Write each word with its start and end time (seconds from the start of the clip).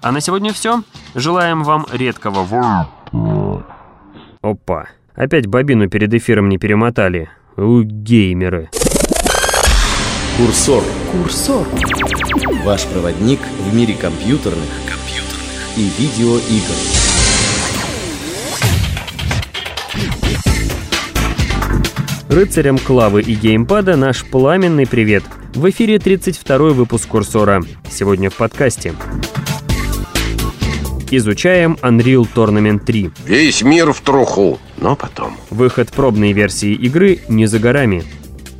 А 0.00 0.12
на 0.12 0.20
сегодня 0.20 0.52
все. 0.52 0.82
Желаем 1.14 1.64
вам 1.64 1.86
редкого 1.92 2.44
в... 2.44 3.64
Опа. 4.42 4.86
Опять 5.14 5.46
бобину 5.46 5.88
перед 5.88 6.14
эфиром 6.14 6.48
не 6.48 6.58
перемотали. 6.58 7.28
У 7.56 7.82
геймеры. 7.82 8.70
Курсор. 10.36 10.84
Курсор. 11.10 11.66
Ваш 12.64 12.86
проводник 12.86 13.40
в 13.40 13.74
мире 13.74 13.94
компьютерных, 13.94 14.68
компьютерных. 14.86 15.76
и 15.76 15.90
видеоигр. 15.98 16.74
Рыцарям 22.28 22.78
клавы 22.78 23.22
и 23.22 23.34
геймпада 23.34 23.96
наш 23.96 24.24
пламенный 24.24 24.86
привет. 24.86 25.24
В 25.54 25.68
эфире 25.70 25.98
32 25.98 26.58
выпуск 26.70 27.08
Курсора. 27.08 27.64
Сегодня 27.90 28.30
в 28.30 28.36
подкасте. 28.36 28.94
Изучаем 31.10 31.78
Unreal 31.80 32.28
Tournament 32.34 32.84
3. 32.84 33.10
Весь 33.24 33.62
мир 33.62 33.92
в 33.92 34.00
труху, 34.02 34.58
но 34.76 34.94
потом. 34.94 35.38
Выход 35.48 35.90
пробной 35.90 36.32
версии 36.32 36.74
игры 36.74 37.20
не 37.28 37.46
за 37.46 37.58
горами. 37.58 38.04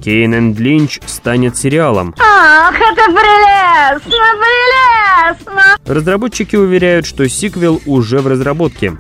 Кейн 0.03 0.35
энд 0.35 0.59
Линч 0.59 1.01
станет 1.05 1.59
сериалом. 1.59 2.15
Ах, 2.19 2.75
это 2.75 3.05
прелестно, 3.13 4.17
прелестно! 4.41 5.63
Разработчики 5.85 6.57
уверяют, 6.57 7.05
что 7.05 7.29
сиквел 7.29 7.83
уже 7.85 8.21
в 8.21 8.27
разработке. 8.27 8.97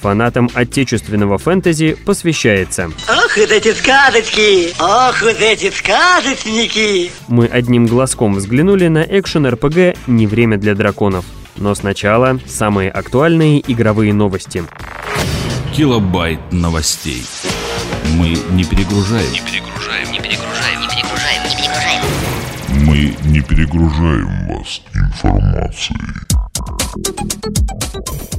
Фанатам 0.00 0.48
отечественного 0.54 1.38
фэнтези 1.38 1.96
посвящается. 2.06 2.92
Ох, 3.08 3.36
вот 3.36 3.50
эти 3.50 3.72
сказочки! 3.72 4.72
Ох, 4.78 5.20
вот 5.22 5.40
эти 5.40 5.70
сказочники! 5.70 7.10
Мы 7.26 7.46
одним 7.46 7.86
глазком 7.86 8.34
взглянули 8.34 8.86
на 8.86 9.02
экшен-РПГ 9.02 9.96
«Не 10.06 10.26
время 10.28 10.58
для 10.58 10.74
драконов». 10.76 11.24
Но 11.56 11.74
сначала 11.74 12.38
самые 12.46 12.90
актуальные 12.90 13.62
игровые 13.70 14.12
новости. 14.12 14.64
Килобайт 15.74 16.40
новостей. 16.52 17.24
Мы 18.16 18.36
не 18.50 18.64
перегружаем. 18.64 19.32
Не 19.32 19.40
перегружаем. 19.40 20.10
Не 20.12 20.18
перегружаем. 20.18 20.80
Не 20.80 20.88
перегружаем. 20.88 21.42
Не 21.42 21.56
перегружаем. 21.56 22.02
Мы 22.86 23.16
не 23.30 23.40
перегружаем 23.40 24.48
вас 24.48 24.82
информацией. 24.94 26.33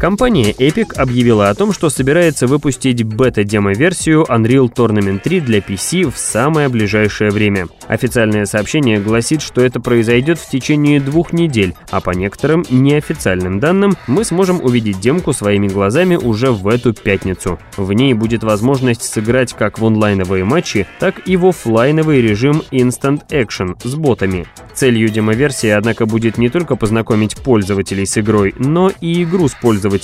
Компания 0.05 0.51
Epic 0.51 0.93
объявила 0.97 1.49
о 1.49 1.55
том, 1.55 1.73
что 1.73 1.89
собирается 1.89 2.45
выпустить 2.45 3.01
бета-демо-версию 3.01 4.23
Unreal 4.29 4.71
Tournament 4.71 5.21
3 5.23 5.39
для 5.39 5.57
PC 5.57 6.11
в 6.11 6.17
самое 6.19 6.69
ближайшее 6.69 7.31
время. 7.31 7.69
Официальное 7.87 8.45
сообщение 8.45 8.99
гласит, 8.99 9.41
что 9.41 9.61
это 9.61 9.79
произойдет 9.79 10.37
в 10.37 10.47
течение 10.47 10.99
двух 10.99 11.33
недель, 11.33 11.73
а 11.89 12.01
по 12.01 12.11
некоторым 12.11 12.63
неофициальным 12.69 13.59
данным 13.59 13.97
мы 14.05 14.23
сможем 14.25 14.63
увидеть 14.63 14.99
демку 14.99 15.33
своими 15.33 15.67
глазами 15.67 16.17
уже 16.17 16.51
в 16.51 16.67
эту 16.67 16.93
пятницу. 16.93 17.57
В 17.75 17.91
ней 17.91 18.13
будет 18.13 18.43
возможность 18.43 19.11
сыграть 19.11 19.53
как 19.53 19.79
в 19.79 19.85
онлайновые 19.87 20.43
матчи, 20.43 20.85
так 20.99 21.27
и 21.27 21.35
в 21.35 21.47
офлайновый 21.47 22.21
режим 22.21 22.61
Instant 22.69 23.21
Action 23.31 23.75
с 23.83 23.95
ботами. 23.95 24.45
Целью 24.75 25.09
демо-версии, 25.09 25.69
однако, 25.69 26.05
будет 26.05 26.37
не 26.37 26.49
только 26.49 26.75
познакомить 26.75 27.37
пользователей 27.37 28.05
с 28.05 28.19
игрой, 28.19 28.53
но 28.59 28.91
и 29.01 29.23
игру 29.23 29.47
с 29.47 29.55
пользователями. 29.55 29.94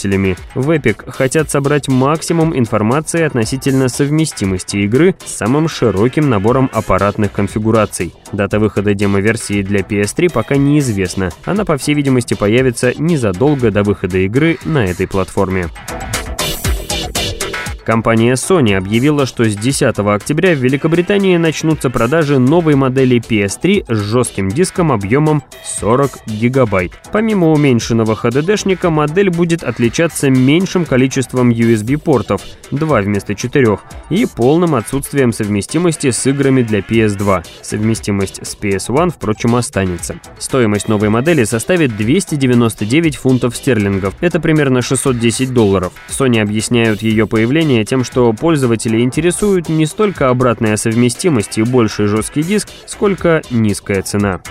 В 0.55 0.71
Epic 0.71 1.09
хотят 1.11 1.49
собрать 1.49 1.87
максимум 1.87 2.57
информации 2.57 3.23
относительно 3.23 3.89
совместимости 3.89 4.77
игры 4.77 5.15
с 5.25 5.31
самым 5.31 5.67
широким 5.67 6.29
набором 6.29 6.69
аппаратных 6.73 7.31
конфигураций. 7.31 8.13
Дата 8.31 8.59
выхода 8.59 8.93
демо-версии 8.93 9.61
для 9.61 9.81
PS3 9.81 10.31
пока 10.31 10.55
неизвестна. 10.55 11.31
Она, 11.45 11.65
по 11.65 11.77
всей 11.77 11.95
видимости, 11.95 12.33
появится 12.33 12.93
незадолго 12.97 13.71
до 13.71 13.83
выхода 13.83 14.17
игры 14.19 14.57
на 14.65 14.85
этой 14.85 15.07
платформе. 15.07 15.67
Компания 17.85 18.33
Sony 18.33 18.75
объявила, 18.75 19.25
что 19.25 19.43
с 19.45 19.55
10 19.55 19.97
октября 19.99 20.53
в 20.53 20.59
Великобритании 20.59 21.37
начнутся 21.37 21.89
продажи 21.89 22.37
новой 22.37 22.75
модели 22.75 23.17
PS3 23.19 23.93
с 23.93 23.97
жестким 23.97 24.49
диском 24.49 24.91
объемом 24.91 25.43
40 25.65 26.11
гигабайт. 26.27 26.91
Помимо 27.11 27.51
уменьшенного 27.51 28.13
HDD-шника, 28.13 28.89
модель 28.89 29.29
будет 29.31 29.63
отличаться 29.63 30.29
меньшим 30.29 30.85
количеством 30.85 31.49
USB-портов, 31.49 32.41
2 32.69 33.01
вместо 33.01 33.33
4, 33.33 33.79
и 34.09 34.27
полным 34.27 34.75
отсутствием 34.75 35.33
совместимости 35.33 36.11
с 36.11 36.27
играми 36.27 36.61
для 36.61 36.79
PS2. 36.79 37.43
Совместимость 37.61 38.45
с 38.45 38.55
PS1, 38.55 39.11
впрочем, 39.11 39.55
останется. 39.55 40.19
Стоимость 40.37 40.87
новой 40.87 41.09
модели 41.09 41.43
составит 41.45 41.97
299 41.97 43.15
фунтов 43.15 43.55
стерлингов, 43.55 44.13
это 44.21 44.39
примерно 44.39 44.81
610 44.81 45.53
долларов. 45.53 45.93
Sony 46.09 46.41
объясняют 46.41 47.01
ее 47.01 47.25
появление 47.25 47.70
тем, 47.85 48.03
что 48.03 48.31
пользователи 48.33 49.01
интересуют 49.01 49.69
не 49.69 49.85
столько 49.85 50.29
обратная 50.29 50.77
совместимость 50.77 51.57
и 51.57 51.63
больший 51.63 52.07
жесткий 52.07 52.43
диск, 52.43 52.69
сколько 52.85 53.41
низкая 53.49 54.01
цена. 54.01 54.41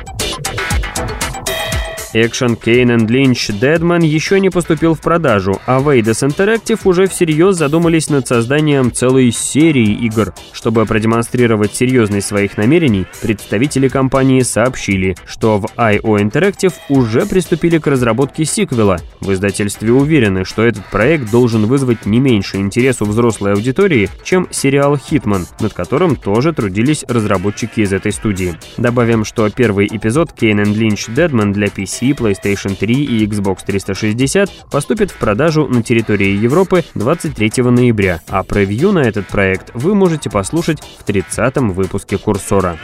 Экшен 2.12 2.56
Кейн 2.56 2.90
and 2.90 3.06
Lynch 3.06 3.60
Deadman 3.60 4.04
еще 4.04 4.40
не 4.40 4.50
поступил 4.50 4.94
в 4.94 5.00
продажу, 5.00 5.60
а 5.66 5.80
Вейдес 5.80 6.24
Interactive 6.24 6.80
уже 6.84 7.06
всерьез 7.06 7.56
задумались 7.56 8.10
над 8.10 8.26
созданием 8.26 8.90
целой 8.92 9.30
серии 9.30 9.92
игр. 10.04 10.34
Чтобы 10.52 10.86
продемонстрировать 10.86 11.74
серьезность 11.74 12.26
своих 12.26 12.56
намерений, 12.56 13.06
представители 13.22 13.86
компании 13.86 14.40
сообщили, 14.40 15.14
что 15.24 15.58
в 15.58 15.66
IO 15.76 16.20
Interactive 16.20 16.72
уже 16.88 17.26
приступили 17.26 17.78
к 17.78 17.86
разработке 17.86 18.44
сиквела. 18.44 18.98
В 19.20 19.32
издательстве 19.32 19.92
уверены, 19.92 20.44
что 20.44 20.64
этот 20.64 20.84
проект 20.86 21.30
должен 21.30 21.66
вызвать 21.66 22.06
не 22.06 22.18
меньше 22.18 22.56
интерес 22.56 23.00
у 23.02 23.04
взрослой 23.04 23.52
аудитории, 23.52 24.10
чем 24.24 24.48
сериал 24.50 24.96
«Хитман», 24.96 25.46
над 25.60 25.74
которым 25.74 26.16
тоже 26.16 26.52
трудились 26.52 27.04
разработчики 27.06 27.80
из 27.80 27.92
этой 27.92 28.10
студии. 28.10 28.56
Добавим, 28.78 29.24
что 29.24 29.48
первый 29.48 29.86
эпизод 29.86 30.32
Кейн 30.32 30.60
and 30.60 30.74
Lynch 30.74 31.14
Deadman 31.14 31.52
для 31.52 31.68
PC 31.68 31.99
PC, 32.00 32.16
PlayStation 32.16 32.74
3 32.74 32.94
и 32.94 33.26
Xbox 33.26 33.58
360 33.64 34.70
поступит 34.70 35.10
в 35.10 35.16
продажу 35.16 35.66
на 35.66 35.82
территории 35.82 36.36
Европы 36.36 36.84
23 36.94 37.64
ноября, 37.64 38.20
а 38.28 38.42
превью 38.42 38.92
на 38.92 39.00
этот 39.00 39.26
проект 39.26 39.70
вы 39.74 39.94
можете 39.94 40.30
послушать 40.30 40.80
в 40.80 41.08
30-м 41.08 41.72
выпуске 41.72 42.18
Курсора. 42.18 42.78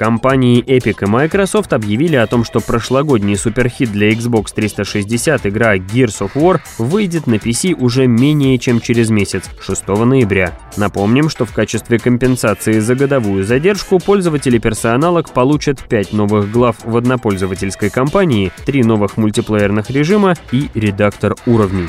Компании 0.00 0.64
Epic 0.64 1.04
и 1.04 1.06
Microsoft 1.06 1.74
объявили 1.74 2.16
о 2.16 2.26
том, 2.26 2.42
что 2.42 2.60
прошлогодний 2.60 3.36
суперхит 3.36 3.92
для 3.92 4.08
Xbox 4.08 4.46
360 4.54 5.44
игра 5.44 5.76
Gears 5.76 6.22
of 6.22 6.30
War 6.36 6.58
выйдет 6.78 7.26
на 7.26 7.34
PC 7.34 7.74
уже 7.74 8.06
менее 8.06 8.56
чем 8.56 8.80
через 8.80 9.10
месяц, 9.10 9.50
6 9.60 9.88
ноября. 9.88 10.56
Напомним, 10.78 11.28
что 11.28 11.44
в 11.44 11.52
качестве 11.52 11.98
компенсации 11.98 12.78
за 12.78 12.94
годовую 12.94 13.44
задержку 13.44 13.98
пользователи 13.98 14.56
персоналок 14.56 15.34
получат 15.34 15.86
5 15.86 16.14
новых 16.14 16.50
глав 16.50 16.76
в 16.82 16.96
однопользовательской 16.96 17.90
кампании, 17.90 18.52
3 18.64 18.84
новых 18.84 19.18
мультиплеерных 19.18 19.90
режима 19.90 20.32
и 20.50 20.70
редактор 20.72 21.36
уровней. 21.44 21.88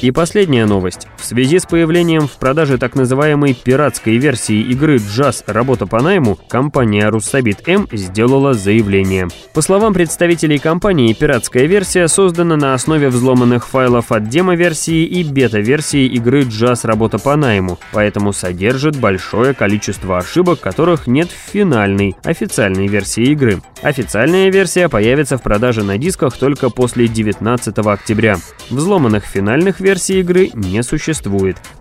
И 0.00 0.10
последняя 0.12 0.64
новость. 0.64 1.08
В 1.20 1.24
связи 1.30 1.58
с 1.58 1.66
появлением 1.66 2.26
в 2.26 2.38
продаже 2.38 2.78
так 2.78 2.94
называемой 2.94 3.52
пиратской 3.52 4.16
версии 4.16 4.62
игры 4.62 4.96
Jazz 4.96 5.44
«Работа 5.46 5.86
по 5.86 6.00
найму», 6.00 6.38
компания 6.48 7.08
Russabit 7.10 7.58
M 7.66 7.86
сделала 7.92 8.54
заявление. 8.54 9.28
По 9.52 9.60
словам 9.60 9.92
представителей 9.92 10.58
компании, 10.58 11.12
пиратская 11.12 11.66
версия 11.66 12.08
создана 12.08 12.56
на 12.56 12.72
основе 12.72 13.10
взломанных 13.10 13.68
файлов 13.68 14.12
от 14.12 14.30
демо-версии 14.30 15.04
и 15.04 15.22
бета-версии 15.22 16.06
игры 16.06 16.40
Jazz 16.40 16.80
«Работа 16.84 17.18
по 17.18 17.36
найму», 17.36 17.78
поэтому 17.92 18.32
содержит 18.32 18.96
большое 18.96 19.52
количество 19.52 20.16
ошибок, 20.16 20.60
которых 20.60 21.06
нет 21.06 21.28
в 21.28 21.52
финальной, 21.52 22.16
официальной 22.24 22.86
версии 22.86 23.24
игры. 23.24 23.60
Официальная 23.82 24.50
версия 24.50 24.88
появится 24.88 25.36
в 25.36 25.42
продаже 25.42 25.84
на 25.84 25.98
дисках 25.98 26.36
только 26.36 26.70
после 26.70 27.08
19 27.08 27.78
октября. 27.78 28.38
Взломанных 28.70 29.24
финальных 29.24 29.80
версий 29.80 30.20
игры 30.20 30.50
не 30.54 30.82
существует, 30.82 31.09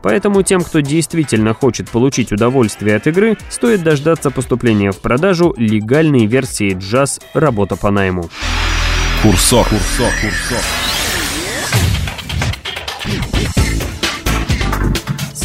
поэтому 0.01 0.43
тем, 0.43 0.61
кто 0.61 0.79
действительно 0.79 1.53
хочет 1.53 1.89
получить 1.89 2.31
удовольствие 2.31 2.95
от 2.95 3.07
игры, 3.07 3.37
стоит 3.49 3.83
дождаться 3.83 4.31
поступления 4.31 4.91
в 4.91 4.99
продажу 4.99 5.53
легальной 5.57 6.25
версии 6.25 6.75
Jazz 6.75 7.21
«Работа 7.33 7.75
по 7.75 7.91
найму». 7.91 8.29
Курсор. 9.21 9.67
Курсор. 9.67 10.11
Курсор. 10.21 10.63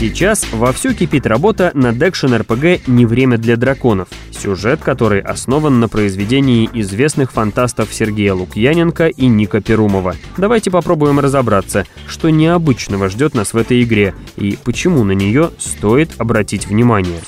Сейчас 0.05 0.45
вовсю 0.53 0.93
кипит 0.93 1.27
работа 1.27 1.71
над 1.73 1.97
экшен-РПГ 1.97 2.83
«Не 2.89 3.07
время 3.07 3.39
для 3.39 3.57
драконов», 3.57 4.09
сюжет, 4.31 4.81
который 4.83 5.23
основан 5.23 5.81
на 5.81 5.89
произведении 5.89 6.69
известных 6.75 7.33
фантастов 7.33 7.89
Сергея 7.91 8.35
Лукьяненко 8.35 9.07
и 9.07 9.27
Ника 9.29 9.63
Перумова. 9.63 10.15
Давайте 10.37 10.71
попробуем 10.71 11.21
разобраться, 11.21 11.87
что 12.07 12.29
необычного 12.29 13.09
ждет 13.09 13.33
нас 13.33 13.55
в 13.55 13.57
этой 13.57 13.83
игре 13.83 14.15
и 14.37 14.59
почему 14.63 15.05
на 15.05 15.13
нее 15.13 15.53
стоит 15.59 16.11
обратить 16.19 16.67
внимание. 16.67 17.21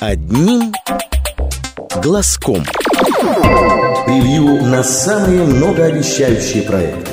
Одним 0.00 0.72
глазком. 2.02 2.64
Превью 4.06 4.64
на 4.64 4.82
самые 4.82 5.44
многообещающие 5.44 6.62
проекты. 6.62 7.10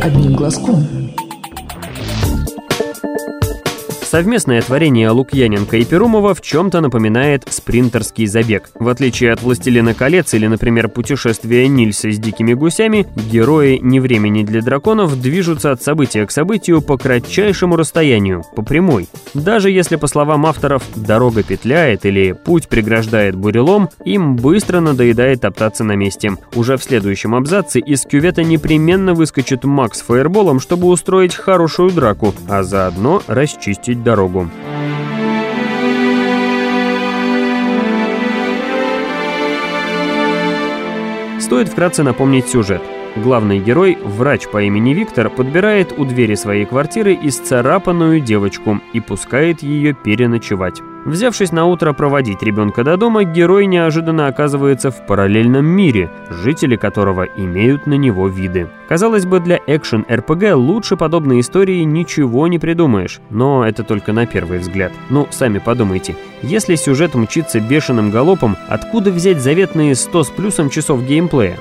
Одним 0.00 0.32
глазком. 0.32 1.01
Совместное 4.12 4.60
творение 4.60 5.08
Лукьяненко 5.08 5.78
и 5.78 5.86
Перумова 5.86 6.34
в 6.34 6.42
чем-то 6.42 6.82
напоминает 6.82 7.44
спринтерский 7.48 8.26
забег. 8.26 8.68
В 8.74 8.90
отличие 8.90 9.32
от 9.32 9.40
«Властелина 9.40 9.94
колец» 9.94 10.34
или, 10.34 10.46
например, 10.46 10.90
«Путешествия 10.90 11.66
Нильса 11.66 12.10
с 12.10 12.18
дикими 12.18 12.52
гусями», 12.52 13.06
герои 13.16 13.78
«Не 13.80 14.00
времени 14.00 14.44
для 14.44 14.60
драконов» 14.60 15.18
движутся 15.18 15.72
от 15.72 15.82
события 15.82 16.26
к 16.26 16.30
событию 16.30 16.82
по 16.82 16.98
кратчайшему 16.98 17.74
расстоянию, 17.74 18.44
по 18.54 18.60
прямой. 18.60 19.08
Даже 19.32 19.70
если, 19.70 19.96
по 19.96 20.08
словам 20.08 20.44
авторов, 20.44 20.82
дорога 20.94 21.42
петляет 21.42 22.04
или 22.04 22.32
путь 22.32 22.68
преграждает 22.68 23.34
бурелом, 23.34 23.88
им 24.04 24.36
быстро 24.36 24.80
надоедает 24.80 25.40
топтаться 25.40 25.84
на 25.84 25.96
месте. 25.96 26.32
Уже 26.54 26.76
в 26.76 26.84
следующем 26.84 27.34
абзаце 27.34 27.80
из 27.80 28.02
кювета 28.02 28.44
непременно 28.44 29.14
выскочит 29.14 29.64
Макс 29.64 30.02
фаерболом, 30.02 30.60
чтобы 30.60 30.88
устроить 30.88 31.34
хорошую 31.34 31.92
драку, 31.92 32.34
а 32.46 32.62
заодно 32.62 33.22
расчистить 33.26 34.01
дорогу. 34.02 34.48
Стоит 41.40 41.68
вкратце 41.68 42.02
напомнить 42.02 42.48
сюжет. 42.48 42.82
Главный 43.14 43.58
герой, 43.58 43.98
врач 44.02 44.48
по 44.48 44.62
имени 44.62 44.94
Виктор, 44.94 45.28
подбирает 45.28 45.92
у 45.98 46.06
двери 46.06 46.34
своей 46.34 46.64
квартиры 46.64 47.18
исцарапанную 47.22 48.20
девочку 48.20 48.80
и 48.94 49.00
пускает 49.00 49.62
ее 49.62 49.92
переночевать. 49.92 50.80
Взявшись 51.04 51.52
на 51.52 51.66
утро 51.66 51.92
проводить 51.92 52.42
ребенка 52.42 52.84
до 52.84 52.96
дома, 52.96 53.24
герой 53.24 53.66
неожиданно 53.66 54.28
оказывается 54.28 54.90
в 54.90 55.04
параллельном 55.06 55.66
мире, 55.66 56.10
жители 56.30 56.76
которого 56.76 57.24
имеют 57.24 57.86
на 57.86 57.94
него 57.94 58.28
виды. 58.28 58.68
Казалось 58.88 59.26
бы, 59.26 59.40
для 59.40 59.58
экшен-РПГ 59.66 60.54
лучше 60.54 60.96
подобной 60.96 61.40
истории 61.40 61.82
ничего 61.82 62.46
не 62.46 62.58
придумаешь, 62.58 63.20
но 63.30 63.66
это 63.66 63.82
только 63.82 64.12
на 64.12 64.26
первый 64.26 64.58
взгляд. 64.60 64.92
Ну, 65.10 65.26
сами 65.30 65.58
подумайте, 65.58 66.16
если 66.40 66.76
сюжет 66.76 67.14
мчится 67.14 67.60
бешеным 67.60 68.10
галопом, 68.10 68.56
откуда 68.68 69.10
взять 69.10 69.42
заветные 69.42 69.96
100 69.96 70.24
с 70.24 70.30
плюсом 70.30 70.70
часов 70.70 71.04
геймплея? 71.04 71.58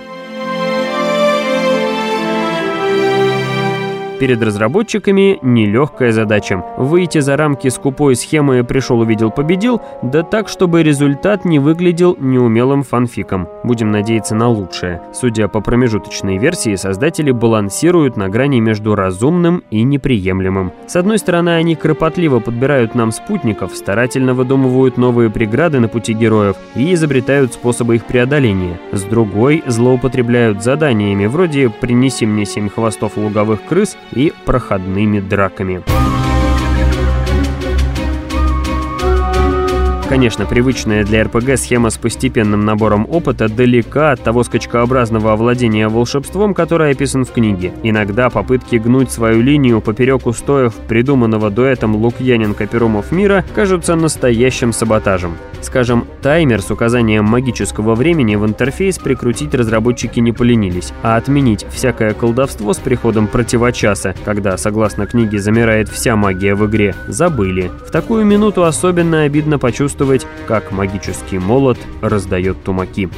Перед 4.22 4.44
разработчиками 4.44 5.40
нелегкая 5.42 6.12
задача– 6.12 6.64
выйти 6.78 7.18
за 7.22 7.38
рамки 7.38 7.70
скупой 7.70 8.16
схемы 8.16 8.64
«пришел-увидел-победил», 8.64 9.82
да 10.04 10.22
так, 10.22 10.48
чтобы 10.48 10.84
результат 10.84 11.44
не 11.44 11.58
выглядел 11.58 12.16
неумелым 12.20 12.84
фанфиком. 12.84 13.48
Будем 13.64 13.90
надеяться 13.90 14.36
на 14.36 14.48
лучшее. 14.48 15.02
Судя 15.12 15.48
по 15.48 15.60
промежуточной 15.60 16.38
версии, 16.38 16.76
создатели 16.76 17.32
балансируют 17.32 18.16
на 18.16 18.30
грани 18.30 18.60
между 18.60 18.94
разумным 18.94 19.64
и 19.72 19.82
неприемлемым. 19.82 20.72
С 20.86 20.96
одной 20.98 21.18
стороны, 21.18 21.56
они 21.56 21.74
кропотливо 21.74 22.40
подбирают 22.40 22.94
нам 22.94 23.12
спутников, 23.12 23.76
старательно 23.76 24.36
выдумывают 24.36 24.98
новые 24.98 25.32
преграды 25.32 25.80
на 25.80 25.88
пути 25.88 26.14
героев 26.14 26.58
и 26.76 26.94
изобретают 26.94 27.56
способы 27.56 27.96
их 27.96 28.06
преодоления. 28.06 28.80
С 28.92 29.02
другой, 29.02 29.64
злоупотребляют 29.66 30.62
заданиями 30.62 31.26
вроде 31.26 31.72
«принеси 31.72 32.28
мне 32.28 32.46
семь 32.46 32.70
хвостов 32.70 33.18
луговых 33.18 33.64
крыс» 33.64 33.98
и 34.13 34.34
проходными 34.46 35.19
драками. 35.19 35.84
Конечно, 40.12 40.46
привычная 40.46 41.06
для 41.06 41.24
РПГ 41.24 41.58
схема 41.58 41.90
с 41.90 41.98
постепенным 41.98 42.66
набором 42.66 43.08
опыта 43.10 43.48
далека 43.48 44.12
от 44.12 44.22
того 44.22 44.44
скачкообразного 44.44 45.31
овладения 45.31 45.88
волшебством, 45.88 46.54
который 46.54 46.92
описан 46.92 47.24
в 47.24 47.31
книге. 47.31 47.72
Иногда 47.81 48.30
попытки 48.30 48.75
гнуть 48.75 49.10
свою 49.10 49.42
линию 49.42 49.80
поперек 49.80 50.28
устоев 50.28 50.74
придуманного 50.90 51.50
дуэтом 51.50 51.96
Лукьяненко-Перумов 51.96 53.06
мира 53.12 53.46
кажутся 53.56 53.96
настоящим 53.96 54.74
саботажем. 54.74 55.38
Скажем, 55.62 56.06
таймер 56.22 56.62
с 56.62 56.72
указанием 56.72 57.24
магического 57.24 57.96
времени 57.96 58.36
в 58.36 58.46
интерфейс 58.46 58.98
прикрутить 58.98 59.54
разработчики 59.54 60.19
не 60.19 60.34
поленились, 60.34 60.92
а 61.04 61.16
отменить 61.16 61.66
всякое 61.69 62.13
колдовство 62.13 62.74
с 62.74 62.80
приходом 62.80 63.28
противочаса, 63.28 64.13
когда, 64.25 64.58
согласно 64.58 65.06
книге, 65.06 65.40
замирает 65.40 65.88
вся 65.88 66.18
магия 66.18 66.56
в 66.56 66.68
игре, 66.68 66.96
забыли. 67.08 67.72
В 67.88 67.92
такую 67.92 68.25
минуту 68.25 68.66
особенно 68.66 69.22
обидно 69.22 69.58
почувствовать, 69.60 70.00
как 70.48 70.71
магический 70.71 71.39
молот 71.39 71.77
раздает 72.01 72.63
тумаки. 72.63 73.09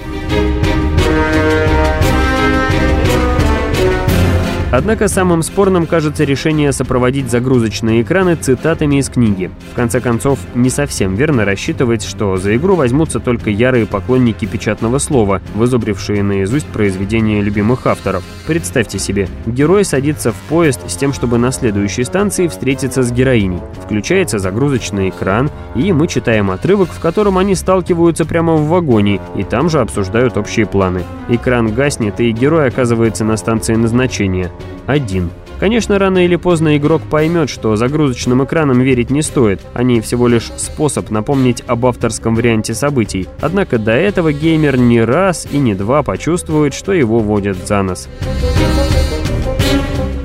Однако 4.73 5.07
самым 5.07 5.43
спорным 5.43 5.85
кажется 5.85 6.23
решение 6.23 6.71
сопроводить 6.71 7.29
загрузочные 7.29 8.01
экраны 8.01 8.33
цитатами 8.33 8.95
из 8.95 9.07
книги. 9.07 9.51
В 9.71 9.75
конце 9.75 10.01
концов, 10.01 10.39
не 10.55 10.71
совсем 10.71 11.13
верно 11.13 11.45
рассчитывать, 11.45 12.03
что 12.03 12.37
за 12.37 12.55
игру 12.55 12.73
возьмутся 12.73 13.19
только 13.19 13.51
ярые 13.51 13.85
поклонники 13.85 14.45
печатного 14.45 14.97
слова, 14.97 15.43
вызубрившие 15.53 16.23
наизусть 16.23 16.65
произведения 16.65 17.39
любимых 17.39 17.85
авторов. 17.85 18.23
Представьте 18.47 18.97
себе, 18.97 19.29
герой 19.45 19.85
садится 19.85 20.31
в 20.31 20.37
поезд 20.49 20.79
с 20.89 20.95
тем, 20.95 21.13
чтобы 21.13 21.37
на 21.37 21.51
следующей 21.51 22.03
станции 22.03 22.47
встретиться 22.47 23.03
с 23.03 23.11
героиней. 23.11 23.61
Включается 23.83 24.39
загрузочный 24.39 25.09
экран, 25.09 25.51
и 25.75 25.93
мы 25.93 26.07
читаем 26.07 26.49
отрывок, 26.49 26.89
в 26.89 26.99
котором 26.99 27.37
они 27.37 27.53
сталкиваются 27.53 28.25
прямо 28.25 28.55
в 28.55 28.69
вагоне, 28.69 29.21
и 29.35 29.43
там 29.43 29.69
же 29.69 29.81
обсуждают 29.81 30.35
общие 30.35 30.65
планы. 30.65 31.03
Экран 31.29 31.71
гаснет, 31.71 32.19
и 32.19 32.31
герой 32.31 32.69
оказывается 32.69 33.23
на 33.23 33.37
станции 33.37 33.75
назначения 33.75 34.49
один. 34.87 35.29
Конечно, 35.59 35.97
рано 35.97 36.25
или 36.25 36.35
поздно 36.35 36.75
игрок 36.75 37.01
поймет, 37.03 37.49
что 37.49 37.75
загрузочным 37.75 38.43
экранам 38.43 38.81
верить 38.81 39.09
не 39.09 39.21
стоит, 39.21 39.61
они 39.73 40.01
всего 40.01 40.27
лишь 40.27 40.51
способ 40.57 41.09
напомнить 41.09 41.63
об 41.67 41.85
авторском 41.85 42.35
варианте 42.35 42.73
событий. 42.73 43.29
Однако 43.39 43.77
до 43.77 43.93
этого 43.93 44.33
геймер 44.33 44.77
не 44.77 45.01
раз 45.01 45.47
и 45.49 45.59
не 45.59 45.73
два 45.73 46.03
почувствует, 46.03 46.73
что 46.73 46.91
его 46.91 47.19
водят 47.19 47.65
за 47.65 47.81
нос. 47.81 48.09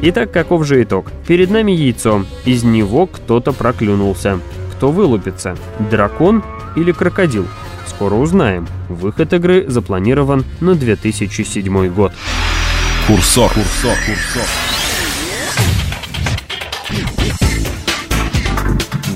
Итак, 0.00 0.32
каков 0.32 0.64
же 0.64 0.82
итог? 0.82 1.06
Перед 1.26 1.50
нами 1.50 1.72
яйцо, 1.72 2.24
из 2.44 2.64
него 2.64 3.06
кто-то 3.06 3.52
проклюнулся. 3.52 4.40
Кто 4.72 4.90
вылупится? 4.90 5.56
Дракон 5.90 6.42
или 6.76 6.92
крокодил? 6.92 7.46
Скоро 7.86 8.14
узнаем. 8.14 8.66
Выход 8.88 9.32
игры 9.32 9.64
запланирован 9.68 10.44
на 10.60 10.74
2007 10.74 11.88
год. 11.92 12.12
Курсор. 13.08 13.50
Курсор. 13.54 13.96
Курсор. 14.04 14.42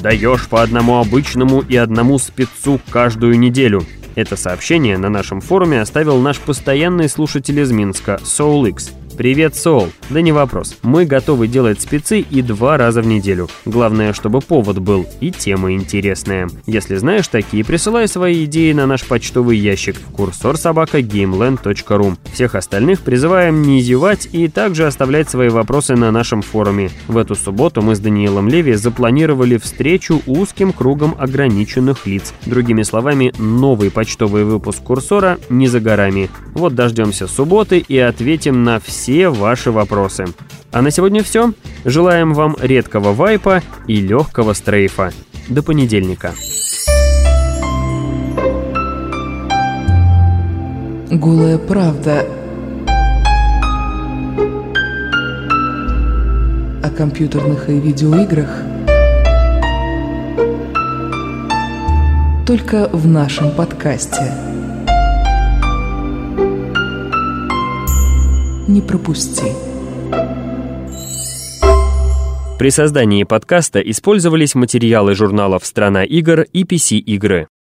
Даешь 0.01 0.49
по 0.49 0.63
одному 0.63 0.99
обычному 0.99 1.61
и 1.61 1.77
одному 1.77 2.19
спецу 2.19 2.81
каждую 2.89 3.39
неделю. 3.39 3.85
Это 4.15 4.37
сообщение 4.37 4.97
на 4.97 5.11
нашем 5.11 5.43
форуме 5.43 5.83
оставил 5.83 6.19
наш 6.21 6.39
постоянный 6.39 7.11
слушатель 7.11 7.61
из 7.61 7.71
Минска, 7.71 8.19
SoulX. 8.23 8.93
Привет, 9.17 9.55
Сол. 9.55 9.89
Да 10.09 10.23
не 10.23 10.33
вопрос. 10.33 10.79
Мы 10.83 11.05
готовы 11.05 11.47
делать 11.47 11.83
спецы 11.83 12.21
и 12.21 12.41
два 12.41 12.79
раза 12.79 13.03
в 13.03 13.07
неделю. 13.07 13.49
Главное, 13.67 14.15
чтобы 14.15 14.41
повод 14.41 14.79
был 14.79 15.07
и 15.21 15.31
тема 15.31 15.73
интересная. 15.73 16.49
Если 16.67 16.97
знаешь 16.97 17.29
такие, 17.29 17.63
присылай 17.63 18.09
свои 18.09 18.47
идеи 18.47 18.73
на 18.73 18.87
наш 18.87 19.05
почтовый 19.05 19.59
ящик 19.59 19.97
курсор 20.17 20.57
собака 20.57 21.03
Всех 22.33 22.55
остальных 22.55 23.01
призываем 23.03 23.61
не 23.63 23.83
зевать 23.83 24.29
и 24.33 24.49
также 24.49 24.87
оставлять 24.87 25.29
свои 25.29 25.51
вопросы 25.51 25.95
на 25.95 26.11
нашем 26.11 26.41
форуме. 26.41 26.91
В 27.07 27.19
эту 27.19 27.35
субботу 27.35 27.83
мы 27.83 27.97
с 27.97 28.01
Даниилом 28.01 28.49
Леви 28.49 28.75
запланировали 28.75 29.59
встречу 29.59 30.23
узким 30.27 30.73
кругом 30.73 31.15
ограниченных 31.19 32.07
лиц. 32.07 32.33
Другими 32.47 32.83
словами, 32.83 33.33
новый 33.39 33.91
почтовый 33.91 34.45
выпуск 34.45 34.83
Курсора 34.83 35.39
не 35.51 35.69
за 35.69 35.81
горами. 35.81 36.31
Вот 36.55 36.75
дождемся 36.75 37.29
субботы 37.29 37.79
и 37.79 37.99
ответим 37.99 38.65
на 38.65 38.81
все 38.81 39.02
все 39.03 39.31
ваши 39.31 39.73
вопросы. 39.73 40.27
А 40.71 40.81
на 40.81 40.93
сегодня 40.93 41.25
все. 41.25 41.53
Желаем 41.85 42.35
вам 42.35 42.57
редкого 42.61 43.13
вайпа 43.13 43.61
и 43.89 43.97
легкого 43.97 44.53
стрейфа. 44.53 45.13
До 45.49 45.65
понедельника. 45.65 46.33
Голая 51.11 51.59
правда 51.59 52.25
о 56.85 56.91
компьютерных 56.97 57.69
и 57.71 57.81
видеоиграх 57.81 58.51
только 62.47 62.89
в 62.93 63.09
нашем 63.09 63.51
подкасте. 63.51 64.52
Не 68.73 68.81
пропусти. 68.81 69.53
При 72.59 72.71
создании 72.71 73.25
подкаста 73.25 73.81
использовались 73.81 74.55
материалы 74.55 75.15
журналов 75.15 75.67
«Страна 75.67 76.05
игр» 76.05 76.43
и 76.53 76.65
PC-игры. 76.65 77.49